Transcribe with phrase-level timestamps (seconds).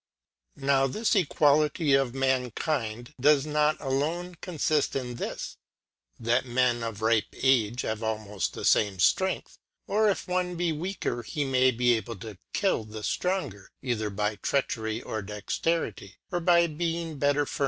[0.57, 5.57] ^^* Now this Equality of Mankind does not a 11.^ lone confift in this,
[6.19, 10.71] that Menof ripe Age have al 'f^herein moft the fame Strength^ or if one be
[10.71, 15.21] weaker, ^^'^^^^ he may be able to kill the flronger, either by lonfifti, "Treachery^ or
[15.21, 17.59] Dexterity^ or by being better fur L.